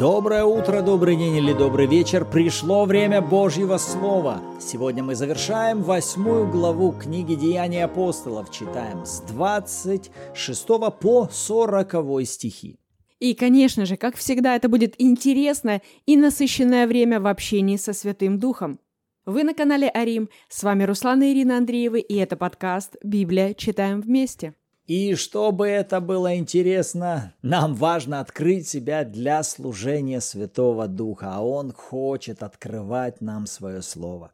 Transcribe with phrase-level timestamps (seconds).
[0.00, 2.24] Доброе утро, добрый день или добрый вечер.
[2.24, 4.40] Пришло время Божьего Слова.
[4.58, 8.50] Сегодня мы завершаем восьмую главу книги Деяний апостолов.
[8.50, 10.66] Читаем с 26
[10.98, 12.78] по 40 стихи.
[13.18, 18.38] И, конечно же, как всегда, это будет интересное и насыщенное время в общении со Святым
[18.38, 18.80] Духом.
[19.26, 20.30] Вы на канале Арим.
[20.48, 23.52] С вами Руслан и Ирина Андреевы, и это подкаст «Библия.
[23.52, 24.54] Читаем вместе».
[24.86, 31.72] И чтобы это было интересно, нам важно открыть себя для служения Святого Духа, а Он
[31.72, 34.32] хочет открывать нам свое Слово.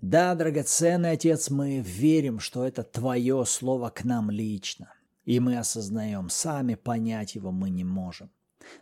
[0.00, 4.92] Да, драгоценный Отец, мы верим, что это Твое Слово к нам лично.
[5.24, 8.30] И мы осознаем, сами понять его мы не можем.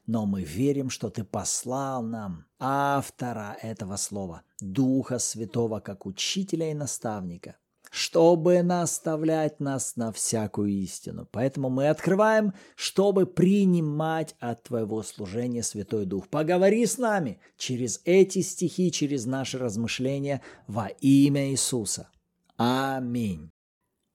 [0.06, 6.74] Но мы верим, что Ты послал нам автора этого слова, Духа Святого, как учителя и
[6.74, 7.56] наставника–
[7.90, 11.26] чтобы наставлять нас на всякую истину.
[11.30, 16.28] Поэтому мы открываем, чтобы принимать от Твоего служения Святой Дух.
[16.28, 22.10] Поговори с нами через эти стихи, через наши размышления во имя Иисуса.
[22.56, 23.50] Аминь.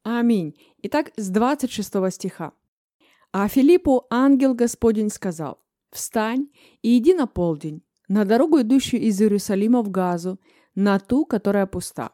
[0.03, 0.55] Аминь.
[0.81, 2.51] Итак, с 26 стиха.
[3.31, 5.59] А Филиппу ангел Господень сказал,
[5.91, 6.49] «Встань
[6.81, 10.39] и иди на полдень, на дорогу, идущую из Иерусалима в Газу,
[10.75, 12.11] на ту, которая пуста».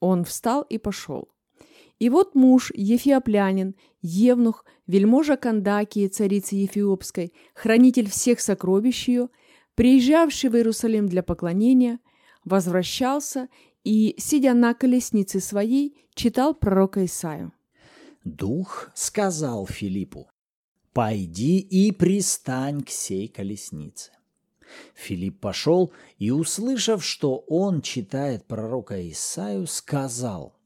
[0.00, 1.28] Он встал и пошел.
[1.98, 9.28] И вот муж, Ефиоплянин, Евнух, вельможа Кандакии, царицы Ефиопской, хранитель всех сокровищ ее,
[9.74, 11.98] приезжавший в Иерусалим для поклонения,
[12.44, 13.48] возвращался
[13.82, 17.52] и, сидя на колеснице своей, читал пророка Исаию.
[18.24, 20.28] Дух сказал Филиппу,
[20.92, 24.15] «Пойди и пристань к сей колеснице».
[24.94, 30.56] Филипп пошел и, услышав, что он читает пророка Исаию, сказал,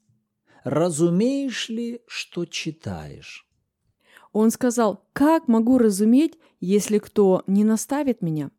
[0.65, 3.47] «Разумеешь ли, что читаешь?»
[4.33, 8.51] Он сказал, «Как могу разуметь, если кто не наставит меня?»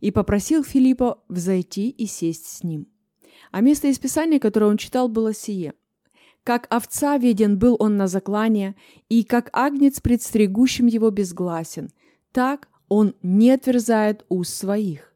[0.00, 2.88] И попросил Филиппа взойти и сесть с ним.
[3.50, 5.74] А место из Писания, которое он читал, было сие.
[6.42, 8.74] «Как овца веден был он на заклание,
[9.08, 11.90] и как агнец пред стригущим его безгласен,
[12.32, 15.14] так он не отверзает уст своих.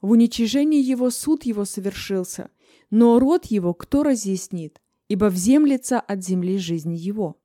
[0.00, 2.50] В уничижении его суд его совершился,
[2.90, 7.36] но род его кто разъяснит, ибо вземлется от земли жизни его.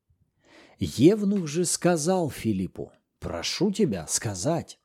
[0.80, 4.80] Евнух же сказал Филиппу, прошу тебя сказать,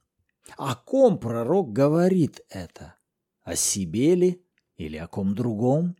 [0.59, 2.97] о ком пророк говорит это?
[3.43, 4.43] О себе ли
[4.77, 5.97] или о ком другом?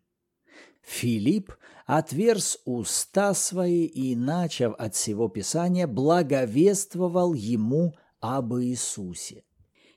[0.83, 1.55] Филипп
[1.87, 9.45] отверз уста свои и, начав от всего Писания, благовествовал ему об Иисусе.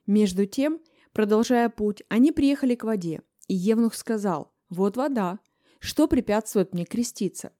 [0.05, 0.81] Между тем,
[1.13, 5.39] продолжая путь, они приехали к воде, и Евнух сказал, «Вот вода,
[5.79, 7.53] что препятствует мне креститься?»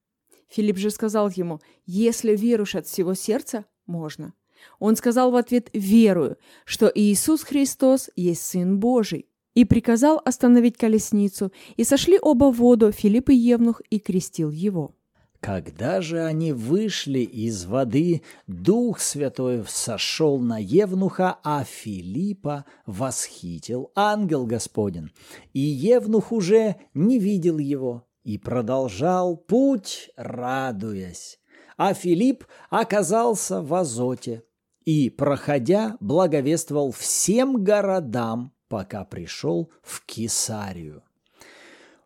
[0.48, 4.34] Филипп же сказал ему, «Если веруешь от всего сердца, можно».
[4.78, 6.36] Он сказал в ответ, «Верую,
[6.66, 12.92] что Иисус Христос есть Сын Божий» и приказал остановить колесницу, и сошли оба в воду,
[12.92, 14.94] Филипп и Евнух, и крестил его.
[15.40, 24.46] Когда же они вышли из воды, Дух Святой сошел на Евнуха, а Филиппа восхитил ангел
[24.46, 25.10] Господень.
[25.52, 31.38] И Евнух уже не видел его и продолжал путь, радуясь.
[31.76, 34.42] А Филипп оказался в Азоте
[34.84, 41.04] и, проходя, благовествовал всем городам, пока пришел в Кесарию.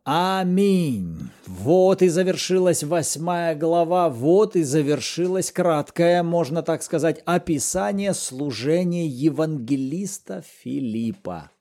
[0.05, 1.31] Аминь.
[1.47, 10.43] Вот и завершилась восьмая глава, вот и завершилось краткое, можно так сказать, описание служения евангелиста
[10.43, 11.53] Филиппа.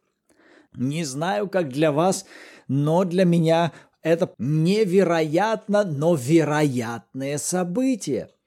[0.74, 2.26] Не знаю, как для вас,
[2.68, 8.30] но для меня это невероятно, но вероятное событие–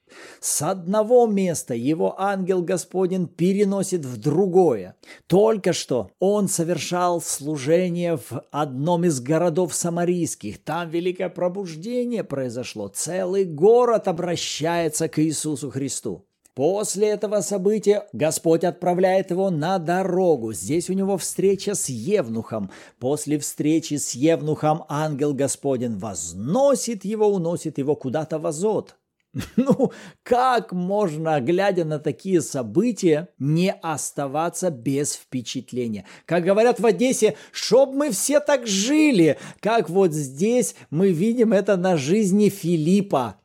[0.44, 4.94] с одного места его ангел Господень переносит в другое.
[5.26, 10.62] Только что он совершал служение в одном из городов самарийских.
[10.62, 12.88] Там великое пробуждение произошло.
[12.88, 16.26] Целый город обращается к Иисусу Христу.
[16.54, 20.52] После этого события Господь отправляет его на дорогу.
[20.52, 22.70] Здесь у него встреча с Евнухом.
[22.98, 28.96] После встречи с Евнухом ангел Господень возносит его, уносит его куда-то в азот.
[29.56, 29.92] Ну,
[30.22, 36.04] как можно, глядя на такие события, не оставаться без впечатления?
[36.26, 41.76] Как говорят в Одессе, чтоб мы все так жили, как вот здесь мы видим это
[41.76, 43.36] на жизни Филиппа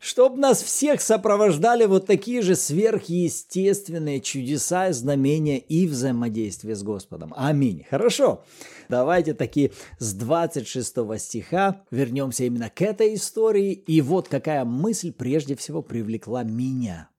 [0.00, 7.32] чтоб нас всех сопровождали вот такие же сверхъестественные чудеса, знамения и взаимодействие с Господом.
[7.36, 7.84] Аминь.
[7.88, 8.44] Хорошо.
[8.88, 13.72] Давайте таки с 26 стиха вернемся именно к этой истории.
[13.72, 17.10] И вот какая мысль прежде всего привлекла меня.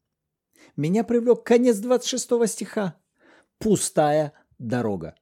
[0.76, 2.96] Меня привлек конец 26 стиха.
[3.60, 5.16] Пустая дорога.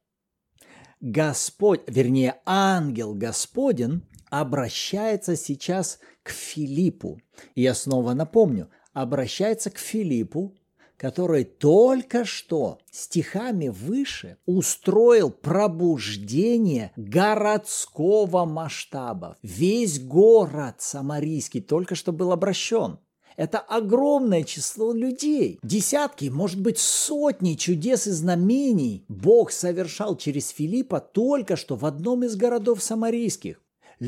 [0.99, 7.19] Господь, вернее, ангел Господин обращается сейчас к Филиппу.
[7.55, 10.55] Я снова напомню, обращается к Филиппу,
[10.97, 19.37] который только что стихами выше устроил пробуждение городского масштаба.
[19.43, 22.99] Весь город Самарийский только что был обращен.
[23.35, 25.59] Это огромное число людей.
[25.61, 32.23] Десятки, может быть, сотни чудес и знамений Бог совершал через Филиппа только что в одном
[32.23, 33.61] из городов самарийских.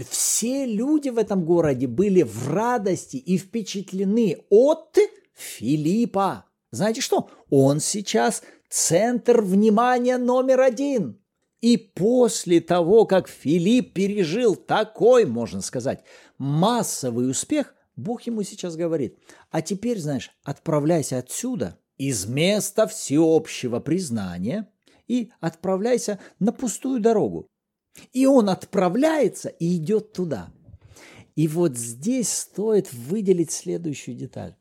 [0.09, 4.97] Все люди в этом городе были в радости и впечатлены от
[5.33, 6.45] Филиппа.
[6.71, 7.30] Знаете что?
[7.50, 11.19] Он сейчас центр внимания номер один.
[11.62, 16.03] И после того, как Филипп пережил такой, можно сказать,
[16.38, 19.18] массовый успех, Бог ему сейчас говорит,
[19.51, 24.69] а теперь, знаешь, отправляйся отсюда, из места всеобщего признания,
[25.07, 27.50] и отправляйся на пустую дорогу.
[28.13, 30.51] И он отправляется и идет туда.
[31.36, 34.56] И вот здесь стоит выделить следующую деталь.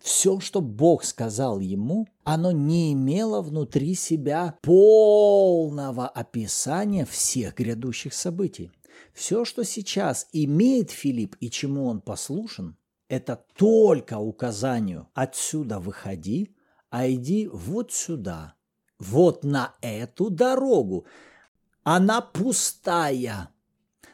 [0.00, 8.70] Все, что Бог сказал ему, оно не имело внутри себя полного описания всех грядущих событий.
[9.12, 12.76] Все, что сейчас имеет Филипп и чему он послушен,
[13.08, 16.54] это только указанию «отсюда выходи,
[16.90, 18.54] а иди вот сюда,
[18.98, 21.06] вот на эту дорогу.
[21.90, 23.48] Она пустая.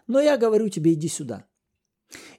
[0.07, 1.45] Но я говорю тебе, иди сюда.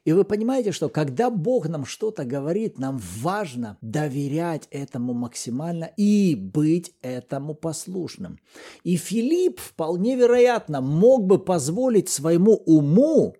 [0.05, 6.35] И вы понимаете, что когда Бог нам что-то говорит, нам важно доверять этому максимально и
[6.35, 8.39] быть этому послушным.
[8.85, 13.35] И Филипп вполне вероятно мог бы позволить своему уму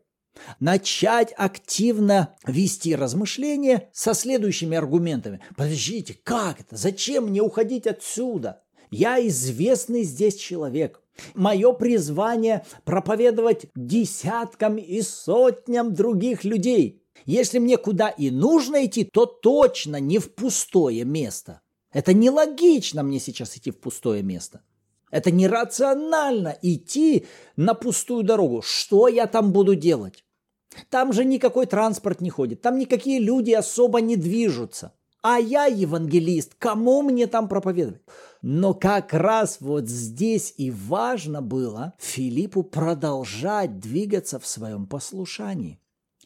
[0.59, 5.39] начать активно вести размышления со следующими аргументами.
[5.56, 6.75] Подождите, как это?
[6.75, 8.63] Зачем мне уходить отсюда?
[8.92, 11.01] Я известный здесь человек.
[11.34, 17.04] Мое призвание проповедовать десяткам и сотням других людей.
[17.26, 21.62] Если мне куда и нужно идти, то точно не в пустое место.
[21.92, 24.62] Это нелогично мне сейчас идти в пустое место.
[25.12, 27.26] Это нерационально идти
[27.56, 28.62] на пустую дорогу.
[28.62, 30.26] Что я там буду делать?
[30.90, 34.92] Там же никакой транспорт не ходит, там никакие люди особо не движутся.
[35.22, 38.02] А я евангелист, кому мне там проповедовать?
[38.47, 45.80] Но как раз вот здесь и важно было Филиппу продолжать двигаться в своем послушании.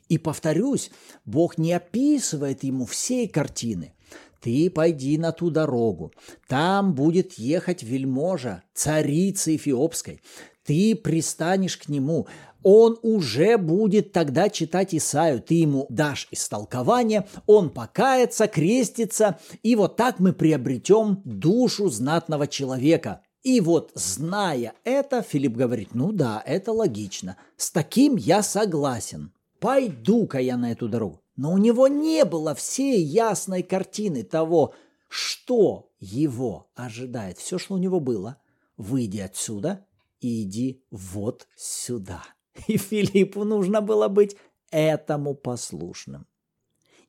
[0.09, 0.91] И повторюсь,
[1.23, 3.93] Бог не описывает ему всей картины.
[4.41, 6.11] Ты пойди на ту дорогу.
[6.49, 10.19] Там будет ехать вельможа, царица Эфиопской.
[10.65, 12.27] Ты пристанешь к нему
[12.63, 15.41] он уже будет тогда читать Исаю.
[15.41, 23.21] Ты ему дашь истолкование, он покается, крестится, и вот так мы приобретем душу знатного человека.
[23.43, 29.31] И вот, зная это, Филипп говорит, ну да, это логично, с таким я согласен.
[29.59, 31.21] Пойду-ка я на эту дорогу.
[31.35, 34.73] Но у него не было всей ясной картины того,
[35.07, 37.37] что его ожидает.
[37.37, 38.37] Все, что у него было,
[38.77, 39.85] выйди отсюда
[40.19, 42.23] и иди вот сюда.
[42.67, 44.35] И Филиппу нужно было быть
[44.71, 46.25] этому послушным.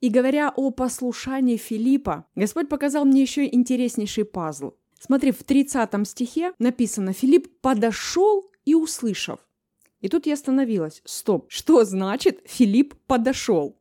[0.00, 4.72] И говоря о послушании Филиппа, Господь показал мне еще интереснейший пазл.
[4.98, 9.40] Смотри, в 30 стихе написано «Филипп подошел и услышав».
[10.00, 11.02] И тут я остановилась.
[11.04, 13.76] Стоп, что значит Филипп подошел?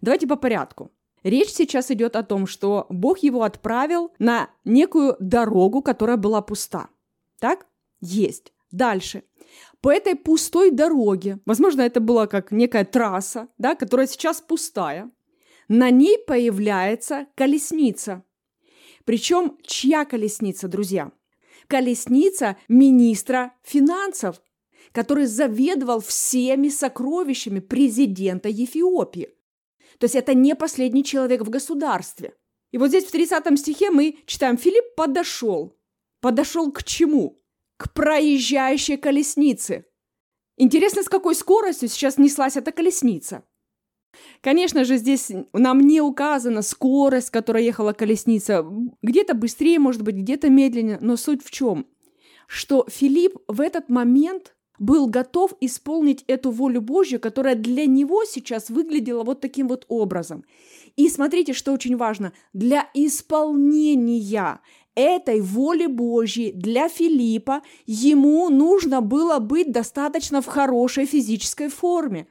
[0.00, 0.90] Давайте по порядку.
[1.22, 6.88] Речь сейчас идет о том, что Бог его отправил на некую дорогу, которая была пуста.
[7.38, 7.66] Так?
[8.00, 8.52] Есть.
[8.70, 9.22] Дальше
[9.80, 15.10] по этой пустой дороге, возможно, это была как некая трасса, да, которая сейчас пустая,
[15.68, 18.24] на ней появляется колесница.
[19.04, 21.12] Причем чья колесница, друзья?
[21.68, 24.40] Колесница министра финансов,
[24.92, 29.28] который заведовал всеми сокровищами президента Ефиопии.
[29.98, 32.34] То есть это не последний человек в государстве.
[32.70, 35.76] И вот здесь в 30 стихе мы читаем, Филипп подошел.
[36.20, 37.40] Подошел к чему?
[37.78, 39.86] К проезжающей колеснице.
[40.58, 43.44] Интересно, с какой скоростью сейчас неслась эта колесница.
[44.40, 48.66] Конечно же, здесь нам не указана скорость, которая ехала колесница.
[49.02, 50.98] Где-то быстрее, может быть, где-то медленнее.
[51.00, 51.86] Но суть в чем?
[52.48, 58.70] Что Филипп в этот момент был готов исполнить эту волю Божью, которая для него сейчас
[58.70, 60.44] выглядела вот таким вот образом.
[60.96, 64.60] И смотрите, что очень важно, для исполнения
[64.98, 72.26] этой воли Божьей для Филиппа ему нужно было быть достаточно в хорошей физической форме.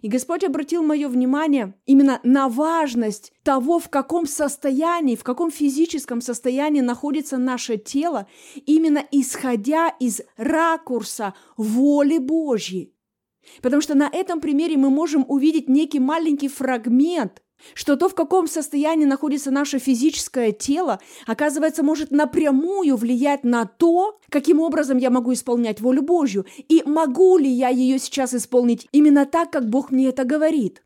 [0.00, 6.22] И Господь обратил мое внимание именно на важность того, в каком состоянии, в каком физическом
[6.22, 8.26] состоянии находится наше тело,
[8.64, 12.94] именно исходя из ракурса воли Божьей.
[13.60, 17.42] Потому что на этом примере мы можем увидеть некий маленький фрагмент
[17.74, 24.18] что то, в каком состоянии находится наше физическое тело, оказывается, может напрямую влиять на то,
[24.28, 29.26] каким образом я могу исполнять волю Божью, и могу ли я ее сейчас исполнить именно
[29.26, 30.82] так, как Бог мне это говорит.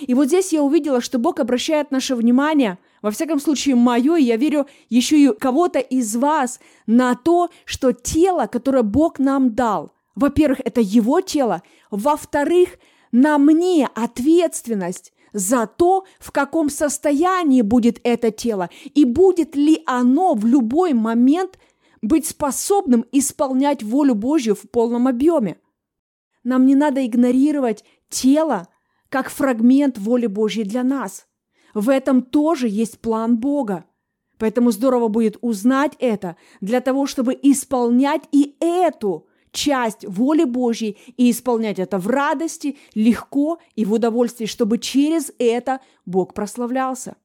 [0.00, 4.22] И вот здесь я увидела, что Бог обращает наше внимание, во всяком случае мое, и
[4.22, 9.92] я верю еще и кого-то из вас, на то, что тело, которое Бог нам дал,
[10.14, 12.78] во-первых, это Его тело, во-вторых,
[13.10, 20.34] на мне ответственность за то, в каком состоянии будет это тело и будет ли оно
[20.34, 21.58] в любой момент
[22.02, 25.58] быть способным исполнять волю Божью в полном объеме.
[26.44, 28.68] Нам не надо игнорировать тело
[29.08, 31.26] как фрагмент воли Божьей для нас.
[31.74, 33.84] В этом тоже есть план Бога.
[34.38, 41.30] Поэтому здорово будет узнать это для того, чтобы исполнять и эту часть воли Божьей и
[41.30, 47.16] исполнять это в радости, легко и в удовольствии, чтобы через это Бог прославлялся.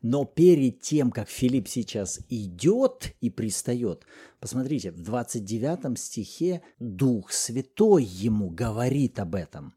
[0.00, 4.04] Но перед тем, как Филипп сейчас идет и пристает,
[4.40, 9.74] посмотрите, в 29 стихе Дух Святой ему говорит об этом.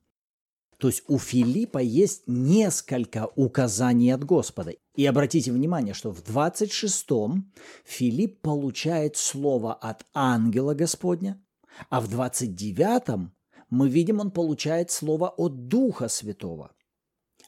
[0.77, 4.73] То есть у Филиппа есть несколько указаний от Господа.
[4.95, 7.51] И обратите внимание, что в 26-м
[7.85, 11.41] Филипп получает слово от ангела Господня,
[11.89, 13.33] а в 29-м
[13.69, 16.71] мы видим, он получает слово от Духа Святого.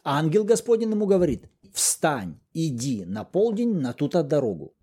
[0.03, 4.73] Ангел Господень ему говорит, встань, иди на полдень на ту-то дорогу.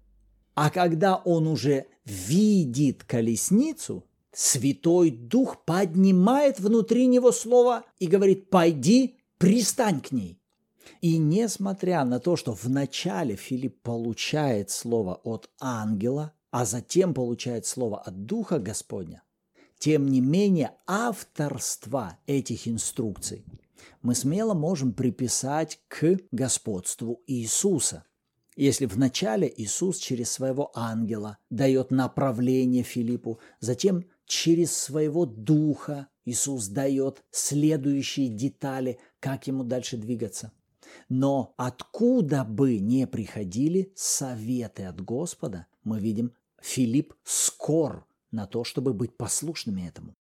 [0.54, 9.18] А когда он уже видит колесницу, Святой Дух поднимает внутри него слово и говорит, пойди,
[9.38, 10.40] пристань к ней.
[11.00, 18.00] И несмотря на то, что вначале Филипп получает слово от ангела, а затем получает слово
[18.00, 19.22] от Духа Господня,
[19.78, 23.44] тем не менее, авторство этих инструкций
[24.04, 28.04] мы смело можем приписать к господству Иисуса.
[28.54, 37.24] Если вначале Иисус через своего ангела дает направление Филиппу, затем через своего духа Иисус дает
[37.30, 40.52] следующие детали, как ему дальше двигаться.
[41.08, 48.92] Но откуда бы не приходили советы от Господа, мы видим, Филипп скор на то, чтобы
[48.92, 50.14] быть послушными этому.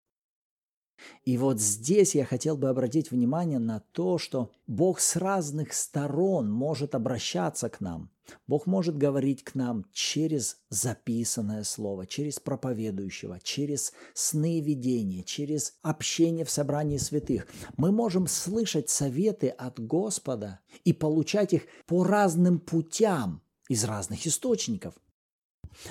[1.25, 6.51] И вот здесь я хотел бы обратить внимание на то, что Бог с разных сторон
[6.51, 8.09] может обращаться к нам.
[8.47, 15.77] Бог может говорить к нам через записанное слово, через проповедующего, через сны и видения, через
[15.81, 17.47] общение в собрании святых.
[17.75, 24.93] Мы можем слышать советы от Господа и получать их по разным путям из разных источников.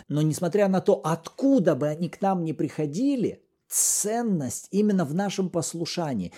[0.08, 5.48] Но несмотря на то, откуда бы они к нам не приходили, ценность именно в нашем
[5.48, 6.32] послушании.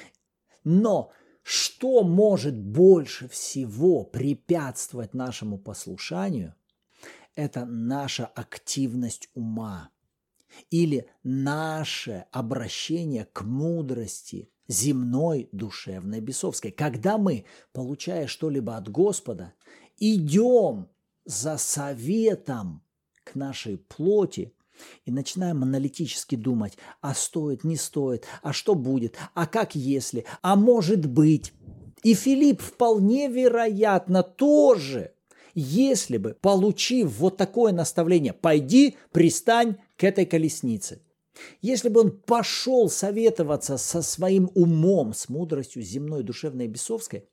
[0.62, 1.10] Но
[1.42, 6.54] что может больше всего препятствовать нашему послушанию,
[7.34, 9.90] это наша активность ума
[10.70, 16.70] или наше обращение к мудрости земной, душевной, бесовской.
[16.70, 19.52] Когда мы, получая что-либо от Господа,
[19.98, 20.88] идем
[21.24, 22.83] за советом
[23.34, 24.52] нашей плоти
[25.04, 30.56] и начинаем аналитически думать, а стоит, не стоит, а что будет, а как если, а
[30.56, 31.52] может быть.
[32.02, 35.14] И Филипп вполне вероятно тоже,
[35.54, 41.00] если бы, получив вот такое наставление, пойди, пристань к этой колеснице,
[41.62, 47.28] если бы он пошел советоваться со своим умом, с мудростью земной, душевной и бесовской,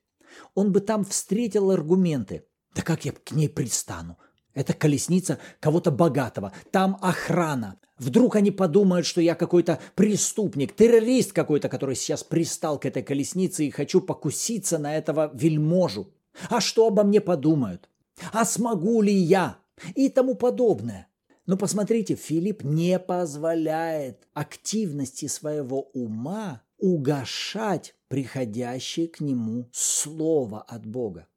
[0.55, 2.46] он бы там встретил аргументы.
[2.74, 4.17] Да как я к ней пристану?
[4.53, 6.51] Это колесница кого-то богатого.
[6.72, 7.77] Там охрана.
[7.98, 13.65] Вдруг они подумают, что я какой-то преступник, террорист какой-то, который сейчас пристал к этой колеснице
[13.65, 16.12] и хочу покуситься на этого вельможу.
[16.50, 17.89] А что обо мне подумают?
[18.34, 19.58] А смогу ли я?
[19.96, 21.08] И тому подобное.
[21.46, 31.27] Но посмотрите, Филипп не позволяет активности своего ума угошать приходящее к нему слово от Бога.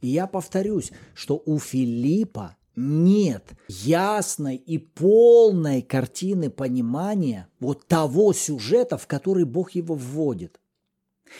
[0.00, 8.98] И я повторюсь, что у Филиппа нет ясной и полной картины понимания вот того сюжета,
[8.98, 10.60] в который Бог его вводит.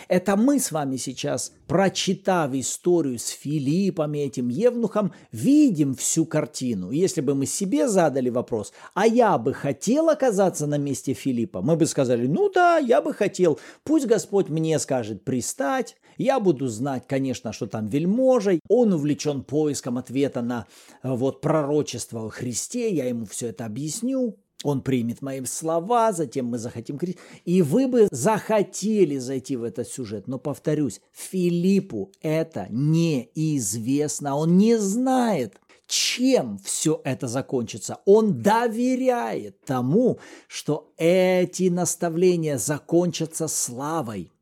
[0.09, 6.91] Это мы с вами сейчас, прочитав историю с Филиппом и этим Евнухом, видим всю картину.
[6.91, 11.77] Если бы мы себе задали вопрос, а я бы хотел оказаться на месте Филиппа, мы
[11.77, 13.59] бы сказали, ну да, я бы хотел.
[13.85, 18.61] Пусть Господь мне скажет пристать, я буду знать, конечно, что там вельможей.
[18.69, 20.67] Он увлечен поиском ответа на
[21.03, 24.37] э, вот пророчество о Христе, я ему все это объясню.
[24.65, 26.99] Он примет мои слова, затем мы захотим.
[27.45, 30.27] И вы бы захотели зайти в этот сюжет.
[30.27, 34.35] Но, повторюсь, Филиппу это неизвестно.
[34.35, 37.99] Он не знает, чем все это закончится.
[38.07, 40.19] Он доверяет тому,
[40.49, 44.33] что эти наставления закончатся славой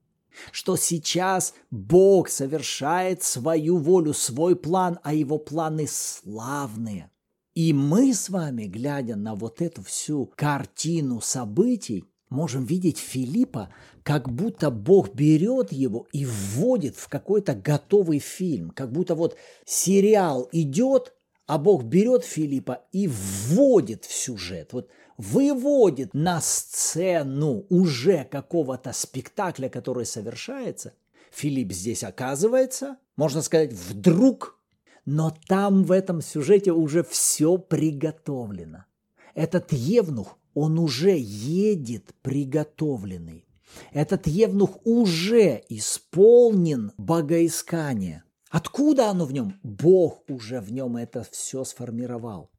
[0.53, 7.11] что сейчас Бог совершает свою волю, свой план, а его планы славные.
[7.55, 13.73] И мы с вами, глядя на вот эту всю картину событий, можем видеть Филиппа,
[14.03, 20.49] как будто Бог берет его и вводит в какой-то готовый фильм, как будто вот сериал
[20.53, 21.15] идет,
[21.47, 29.69] а Бог берет Филиппа и вводит в сюжет, вот выводит на сцену уже какого-то спектакля,
[29.69, 30.95] который совершается.
[31.33, 34.59] Филипп здесь оказывается, можно сказать, вдруг
[35.07, 38.87] но там в этом сюжете уже все приготовлено.
[39.35, 43.45] Этот Евнух, он уже едет приготовленный.
[43.93, 48.24] Этот Евнух уже исполнен богоискание.
[48.55, 49.59] Откуда оно в нем?
[49.65, 52.53] Бог уже в нем это все сформировал.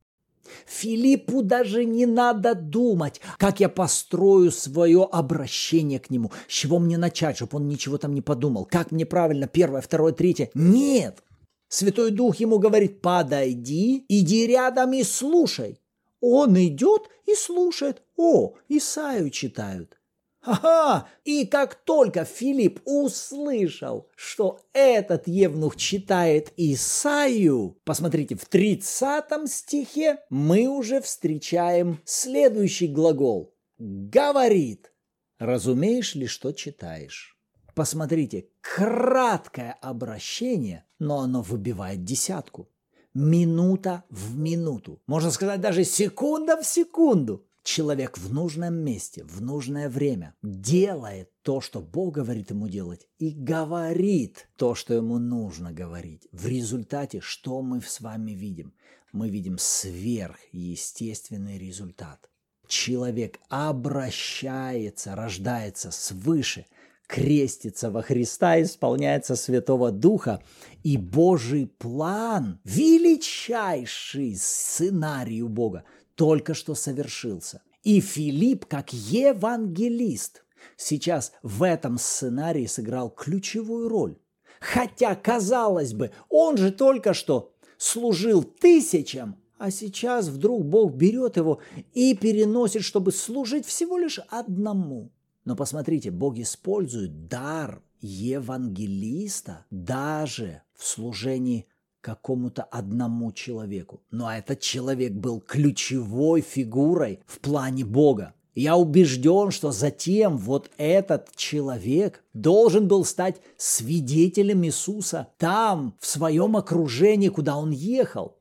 [0.67, 6.97] Филиппу даже не надо думать, как я построю свое обращение к нему, с чего мне
[6.97, 10.51] начать, чтобы он ничего там не подумал, как мне правильно, первое, второе, третье.
[10.53, 11.23] Нет,
[11.69, 15.79] Святой Дух ему говорит, подойди, иди рядом и слушай.
[16.19, 18.03] Он идет и слушает.
[18.17, 19.97] О, Исаю читают.
[20.45, 30.19] Ага, и как только Филипп услышал, что этот евнух читает Исаию, посмотрите, в 30 стихе
[30.29, 33.55] мы уже встречаем следующий глагол.
[33.79, 34.91] Говорит.
[35.39, 37.37] Разумеешь ли, что читаешь?
[37.73, 42.69] Посмотрите, краткое обращение, но оно выбивает десятку.
[43.13, 45.01] Минута в минуту.
[45.07, 47.45] Можно сказать, даже секунда в секунду.
[47.65, 53.31] Человек в нужном месте, в нужное время делает то, что Бог говорит ему делать, и
[53.31, 56.27] говорит то, что ему нужно говорить.
[56.31, 58.75] В результате что мы с вами видим?
[59.11, 62.29] Мы видим сверхъестественный результат.
[62.67, 66.67] Человек обращается, рождается свыше,
[67.07, 70.43] крестится во Христа, исполняется Святого Духа,
[70.83, 75.83] и Божий план, величайший сценарий у Бога,
[76.15, 77.61] только что совершился.
[77.83, 80.43] И Филипп, как евангелист,
[80.75, 84.17] сейчас в этом сценарии сыграл ключевую роль.
[84.59, 91.59] Хотя, казалось бы, он же только что служил тысячам, а сейчас вдруг Бог берет его
[91.93, 95.11] и переносит, чтобы служить всего лишь одному.
[95.45, 101.67] Но посмотрите, Бог использует дар евангелиста даже в служении
[102.05, 103.99] какому-то одному человеку.
[104.11, 108.35] Но этот человек был ключевой фигурой в плане Бога.
[108.53, 116.55] Я убежден, что затем вот этот человек должен был стать свидетелем Иисуса там, в своем
[116.55, 118.35] окружении, куда он ехал.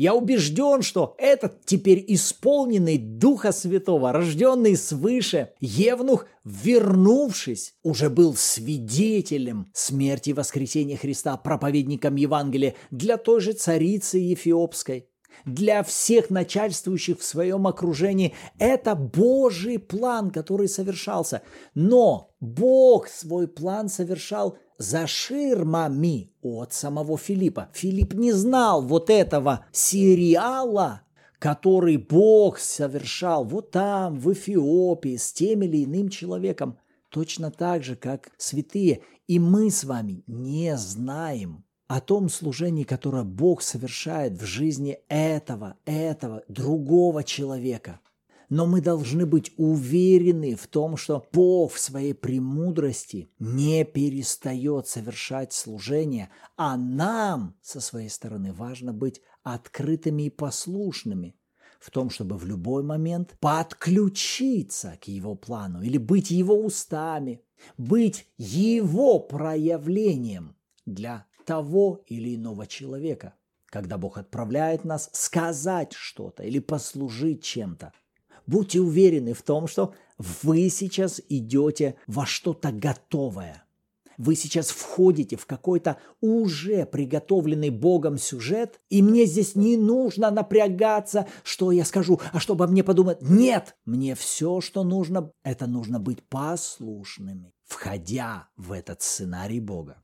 [0.00, 9.70] Я убежден, что этот теперь исполненный Духа Святого, рожденный свыше, Евнух, вернувшись, уже был свидетелем
[9.74, 15.06] смерти и воскресения Христа, проповедником Евангелия для той же царицы Ефиопской
[15.44, 18.34] для всех начальствующих в своем окружении.
[18.58, 21.42] Это Божий план, который совершался.
[21.74, 27.68] Но Бог свой план совершал за ширмами от самого Филиппа.
[27.74, 31.02] Филипп не знал вот этого сериала,
[31.38, 36.78] который Бог совершал вот там, в Эфиопии, с тем или иным человеком,
[37.10, 39.02] точно так же, как святые.
[39.26, 45.76] И мы с вами не знаем, о том служении, которое Бог совершает в жизни этого,
[45.84, 47.98] этого, другого человека.
[48.50, 55.52] Но мы должны быть уверены в том, что Бог в своей премудрости не перестает совершать
[55.52, 61.36] служение, а нам со своей стороны важно быть открытыми и послушными
[61.78, 67.42] в том, чтобы в любой момент подключиться к Его плану или быть Его устами,
[67.78, 73.34] быть Его проявлением для того или иного человека,
[73.66, 77.92] когда Бог отправляет нас сказать что-то или послужить чем-то.
[78.46, 83.64] Будьте уверены в том, что вы сейчас идете во что-то готовое.
[84.20, 91.26] вы сейчас входите в какой-то уже приготовленный Богом сюжет, и мне здесь не нужно напрягаться,
[91.42, 93.22] что я скажу, а чтобы мне подумать.
[93.22, 100.02] Нет, мне все, что нужно, это нужно быть послушными, входя в этот сценарий Бога.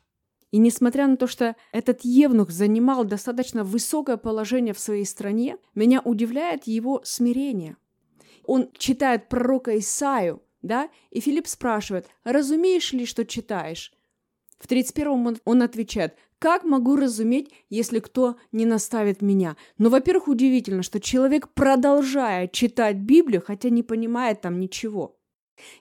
[0.51, 6.01] И несмотря на то, что этот евнух занимал достаточно высокое положение в своей стране, меня
[6.01, 7.77] удивляет его смирение.
[8.47, 13.93] Он читает пророка Исаию, да, и Филипп спрашивает, разумеешь ли, что читаешь?
[14.59, 19.57] В 31-м он, он отвечает, как могу разуметь, если кто не наставит меня?
[19.79, 25.19] Но, во-первых, удивительно, что человек продолжает читать Библию, хотя не понимает там ничего.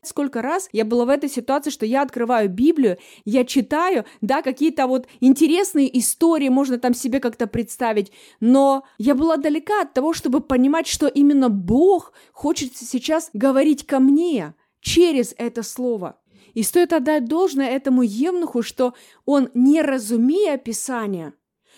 [0.02, 4.88] Сколько раз я была в этой ситуации, что я открываю Библию, я читаю, да, какие-то
[4.88, 10.42] вот интересные истории, можно там себе как-то представить, но я была далека от того, чтобы
[10.42, 16.20] понимать, что именно Бог хочет сейчас говорить ко мне через это слово.
[16.54, 18.94] И стоит отдать должное этому Евнуху, что
[19.26, 21.34] он, не разумея Писания,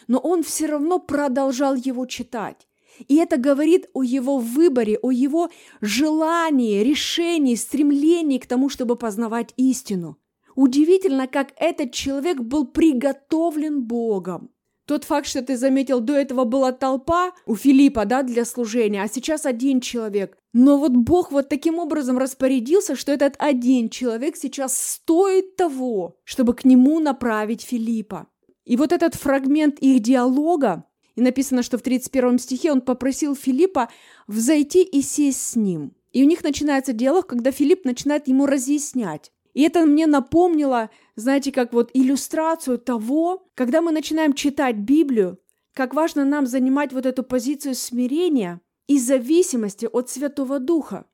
[0.08, 2.67] но он все равно продолжал его читать.
[3.08, 5.50] И это говорит о его выборе, о его
[5.82, 10.18] желании, решении, стремлении к тому, чтобы познавать истину.
[10.56, 14.50] Удивительно, как этот человек был приготовлен Богом.
[14.88, 19.10] Тот факт, что ты заметил, до этого была толпа у Филиппа, да, для служения, а
[19.10, 20.38] сейчас один человек.
[20.54, 26.54] Но вот Бог вот таким образом распорядился, что этот один человек сейчас стоит того, чтобы
[26.54, 28.28] к нему направить Филиппа.
[28.64, 30.86] И вот этот фрагмент их диалога,
[31.18, 33.90] и написано, что в 31 стихе он попросил Филиппа
[34.28, 35.94] взойти и сесть с ним.
[36.14, 39.32] И у них начинается диалог, когда Филипп начинает ему разъяснять.
[39.56, 45.40] И это мне напомнило, знаете, как вот иллюстрацию того, когда мы начинаем читать Библию,
[45.74, 51.06] как важно нам занимать вот эту позицию смирения и зависимости от Святого Духа.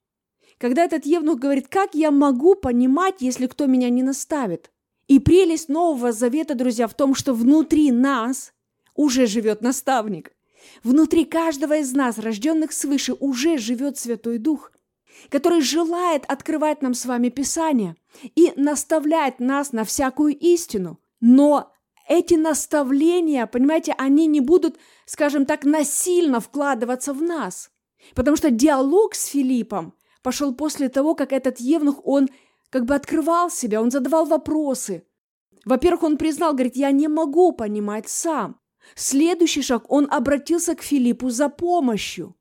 [0.57, 4.69] Когда этот Евнух говорит, как я могу понимать, если кто меня не наставит?
[5.07, 8.53] И прелесть Нового Завета, друзья, в том, что внутри нас
[8.95, 10.31] уже живет наставник.
[10.83, 14.71] Внутри каждого из нас, рожденных свыше, уже живет Святой Дух,
[15.29, 17.95] который желает открывать нам с вами Писание
[18.35, 20.99] и наставлять нас на всякую истину.
[21.19, 21.73] Но
[22.07, 27.71] эти наставления, понимаете, они не будут, скажем так, насильно вкладываться в нас.
[28.15, 32.29] Потому что диалог с Филиппом пошел после того, как этот евнух, он
[32.69, 35.05] как бы открывал себя, он задавал вопросы.
[35.63, 38.59] Во-первых, он признал, говорит, я не могу понимать сам.
[38.95, 42.35] Следующий шаг, он обратился к Филиппу за помощью.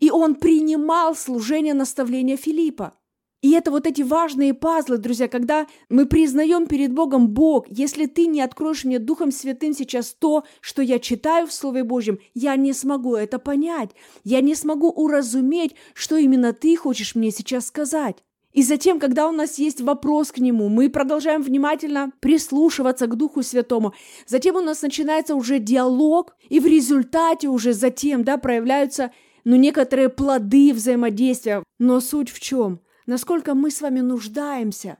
[0.00, 2.94] И он принимал служение наставления Филиппа.
[3.42, 8.26] И это вот эти важные пазлы, друзья, когда мы признаем перед Богом, Бог, если ты
[8.26, 12.72] не откроешь мне Духом Святым сейчас то, что я читаю в Слове Божьем, я не
[12.72, 13.90] смогу это понять.
[14.22, 18.22] Я не смогу уразуметь, что именно ты хочешь мне сейчас сказать.
[18.52, 23.42] И затем, когда у нас есть вопрос к нему, мы продолжаем внимательно прислушиваться к Духу
[23.42, 23.94] Святому.
[24.26, 29.10] Затем у нас начинается уже диалог, и в результате уже затем да, проявляются
[29.44, 31.64] ну, некоторые плоды взаимодействия.
[31.78, 32.80] Но суть в чем?
[33.06, 34.98] Насколько мы с вами нуждаемся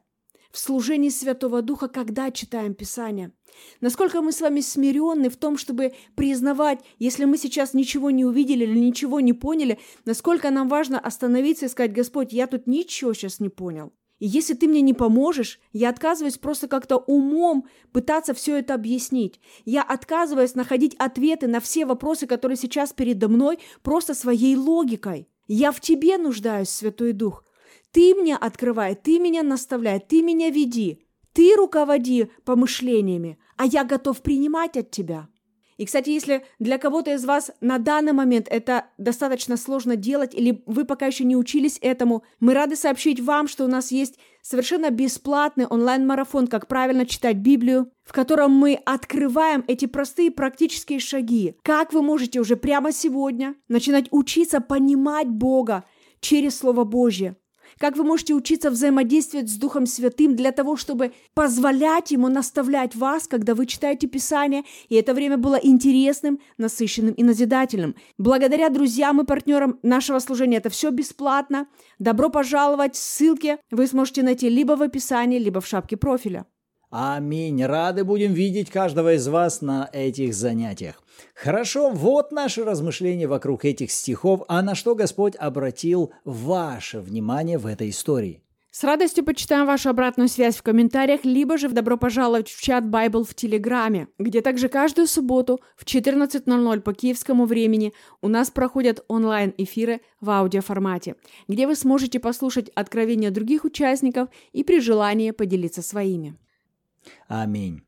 [0.53, 3.33] в служении Святого Духа, когда читаем Писание–
[3.81, 8.65] Насколько мы с вами смиренны в том, чтобы признавать, если мы сейчас ничего не увидели
[8.65, 13.41] или ничего не поняли, насколько нам важно остановиться и сказать, Господь, я тут ничего сейчас
[13.41, 13.93] не понял.
[14.19, 19.41] И если ты мне не поможешь, я отказываюсь просто как-то умом пытаться все это объяснить.
[19.65, 25.29] Я отказываюсь находить ответы на все вопросы, которые сейчас передо мной, просто своей логикой.
[25.49, 27.45] Я в тебе нуждаюсь, Святой Дух.
[27.93, 31.07] Ты мне открывай, ты меня наставляй, ты меня веди.
[31.33, 35.29] Ты руководи помышлениями, а я готов принимать от тебя.
[35.79, 40.63] И, кстати, если для кого-то из вас на данный момент это достаточно сложно делать, или
[40.67, 44.91] вы пока еще не учились этому, мы рады сообщить вам, что у нас есть совершенно
[44.91, 51.57] бесплатный онлайн-марафон «Как правильно читать Библию», в котором мы открываем эти простые практические шаги.
[51.63, 55.85] Как вы можете уже прямо сегодня начинать учиться понимать Бога
[56.21, 57.37] через Слово Божье,
[57.83, 63.27] как вы можете учиться взаимодействовать с Духом Святым для того, чтобы позволять Ему наставлять вас,
[63.27, 67.97] когда вы читаете Писание, и это время было интересным, насыщенным и назидательным.
[68.19, 71.67] Благодаря друзьям и партнерам нашего служения это все бесплатно.
[71.99, 72.95] Добро пожаловать!
[72.95, 76.47] Ссылки вы сможете найти либо в описании, либо в шапке профиля.
[76.95, 77.65] Аминь.
[77.65, 81.03] Рады будем видеть каждого из вас на этих занятиях.
[81.35, 87.65] Хорошо, вот наши размышления вокруг этих стихов, а на что Господь обратил ваше внимание в
[87.65, 88.43] этой истории.
[88.71, 92.85] С радостью почитаем вашу обратную связь в комментариях, либо же в добро пожаловать в чат
[92.85, 99.03] Bible в Телеграме, где также каждую субботу в 14.00 по киевскому времени у нас проходят
[99.09, 101.17] онлайн-эфиры в аудиоформате,
[101.49, 106.37] где вы сможете послушать откровения других участников и при желании поделиться своими.
[107.29, 107.83] Аминь.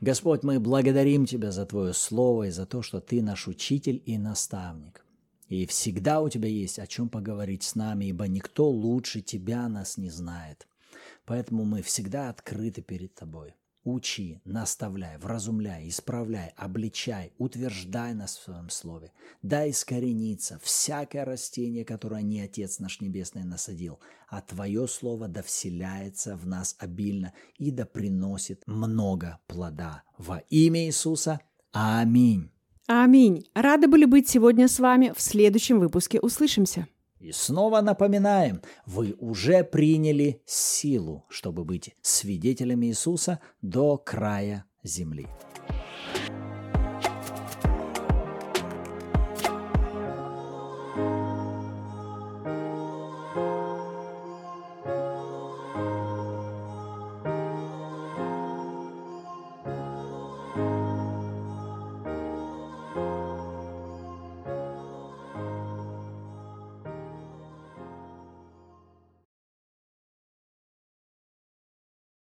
[0.00, 4.16] Господь, мы благодарим Тебя за Твое Слово и за то, что Ты наш учитель и
[4.16, 5.04] наставник.
[5.48, 9.96] И всегда у Тебя есть о чем поговорить с нами, ибо никто лучше Тебя нас
[9.96, 10.68] не знает.
[11.24, 13.54] Поэтому мы всегда открыты перед Тобой.
[13.90, 19.12] Учи, наставляй, вразумляй, исправляй, обличай, утверждай нас в Своем Слове.
[19.40, 23.98] Дай искорениться всякое растение, которое не Отец наш Небесный насадил,
[24.28, 30.02] а Твое Слово да вселяется в нас обильно и да приносит много плода.
[30.18, 31.40] Во имя Иисуса.
[31.72, 32.50] Аминь.
[32.88, 33.46] Аминь.
[33.54, 35.14] Рады были быть сегодня с вами.
[35.16, 36.88] В следующем выпуске услышимся.
[37.20, 45.26] И снова напоминаем, вы уже приняли силу, чтобы быть свидетелями Иисуса до края земли.